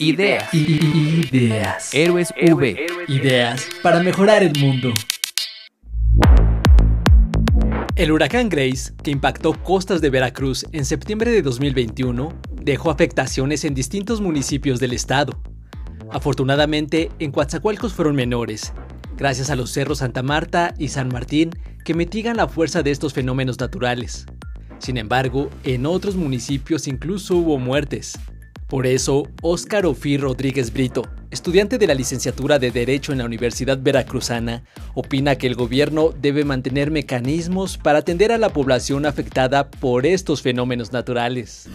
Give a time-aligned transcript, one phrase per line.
[0.00, 0.54] Ideas.
[0.54, 1.90] Ideas.
[1.92, 2.86] Héroes V.
[3.06, 4.94] Ideas para mejorar el mundo.
[7.96, 12.32] El huracán Grace, que impactó costas de Veracruz en septiembre de 2021,
[12.62, 15.38] dejó afectaciones en distintos municipios del estado.
[16.10, 18.72] Afortunadamente, en Coatzacoalcos fueron menores,
[19.18, 21.50] gracias a los cerros Santa Marta y San Martín
[21.84, 24.24] que mitigan la fuerza de estos fenómenos naturales.
[24.78, 28.18] Sin embargo, en otros municipios incluso hubo muertes.
[28.70, 33.80] Por eso, Óscar Ofí Rodríguez Brito, estudiante de la licenciatura de Derecho en la Universidad
[33.82, 34.62] Veracruzana,
[34.94, 40.40] opina que el gobierno debe mantener mecanismos para atender a la población afectada por estos
[40.42, 41.68] fenómenos naturales.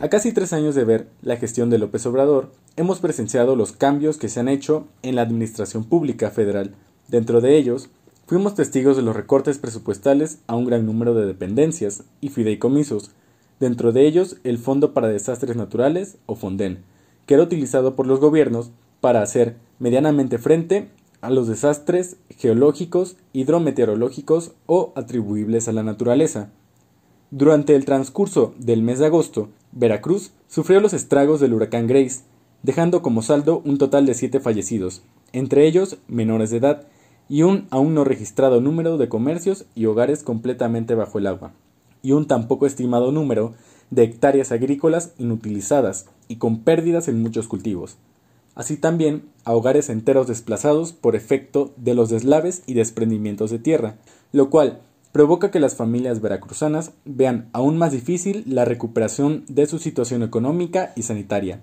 [0.00, 4.16] A casi tres años de ver la gestión de López Obrador, hemos presenciado los cambios
[4.16, 6.74] que se han hecho en la administración pública federal.
[7.06, 7.90] Dentro de ellos,
[8.26, 13.12] fuimos testigos de los recortes presupuestales a un gran número de dependencias y fideicomisos,
[13.60, 16.82] dentro de ellos el Fondo para Desastres Naturales, o FONDEN,
[17.26, 20.88] que era utilizado por los gobiernos para hacer medianamente frente
[21.20, 26.50] a los desastres geológicos, hidrometeorológicos o atribuibles a la naturaleza.
[27.30, 32.22] Durante el transcurso del mes de agosto, Veracruz sufrió los estragos del huracán Grace,
[32.62, 35.02] dejando como saldo un total de siete fallecidos,
[35.32, 36.86] entre ellos menores de edad,
[37.28, 41.52] y un aún no registrado número de comercios y hogares completamente bajo el agua
[42.04, 43.54] y un tan poco estimado número
[43.90, 47.96] de hectáreas agrícolas inutilizadas y con pérdidas en muchos cultivos,
[48.54, 53.96] así también a hogares enteros desplazados por efecto de los deslaves y desprendimientos de tierra,
[54.32, 59.78] lo cual provoca que las familias veracruzanas vean aún más difícil la recuperación de su
[59.78, 61.60] situación económica y sanitaria.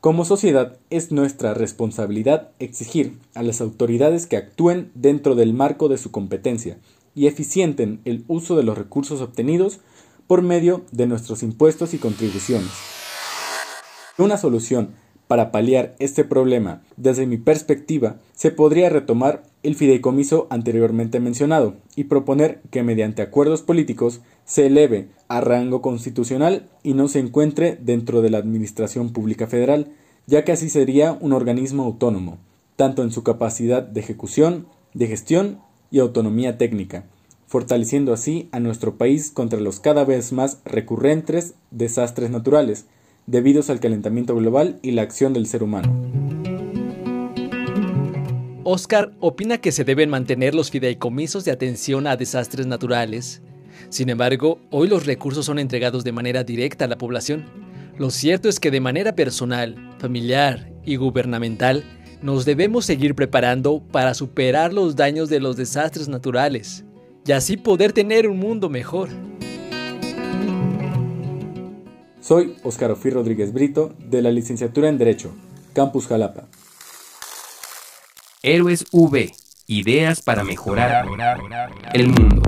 [0.00, 5.98] Como sociedad es nuestra responsabilidad exigir a las autoridades que actúen dentro del marco de
[5.98, 6.78] su competencia
[7.18, 9.80] y eficienten el uso de los recursos obtenidos
[10.28, 12.70] por medio de nuestros impuestos y contribuciones.
[14.18, 14.90] Una solución
[15.26, 22.04] para paliar este problema, desde mi perspectiva, se podría retomar el fideicomiso anteriormente mencionado y
[22.04, 28.22] proponer que mediante acuerdos políticos se eleve a rango constitucional y no se encuentre dentro
[28.22, 29.90] de la Administración Pública Federal,
[30.28, 32.38] ya que así sería un organismo autónomo,
[32.76, 35.58] tanto en su capacidad de ejecución, de gestión
[35.90, 37.04] y autonomía técnica,
[37.46, 42.86] fortaleciendo así a nuestro país contra los cada vez más recurrentes desastres naturales,
[43.26, 45.92] debidos al calentamiento global y la acción del ser humano.
[48.64, 53.40] Oscar opina que se deben mantener los fideicomisos de atención a desastres naturales.
[53.88, 57.46] Sin embargo, hoy los recursos son entregados de manera directa a la población.
[57.96, 61.82] Lo cierto es que de manera personal, familiar y gubernamental,
[62.22, 66.84] nos debemos seguir preparando para superar los daños de los desastres naturales
[67.24, 69.08] y así poder tener un mundo mejor.
[72.20, 75.34] Soy Óscar Ofí Rodríguez Brito, de la licenciatura en Derecho,
[75.72, 76.48] Campus Jalapa.
[78.42, 79.32] Héroes V.
[79.66, 81.06] Ideas para mejorar
[81.92, 82.42] el mundo.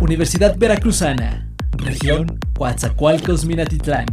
[0.00, 1.48] Universidad Veracruzana,
[1.78, 4.06] región Coatzacoalcos Minatitlán.